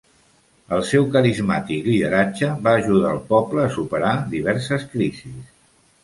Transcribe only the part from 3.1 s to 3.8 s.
el poble a